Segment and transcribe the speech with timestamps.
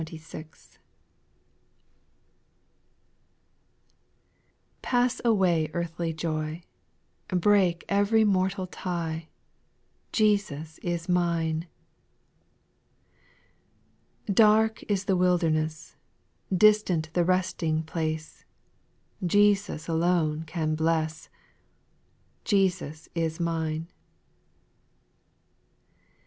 [4.81, 6.63] T)ASS away earthly joy,
[7.29, 9.29] X Break every mortal tie,
[10.11, 11.67] Jesus is mine
[14.25, 15.95] 1 Dark is the wilderness;
[16.51, 18.43] Distant the resting place;
[19.23, 21.29] Jesus alone can bless:—
[22.43, 23.95] Jesus is mine I 2.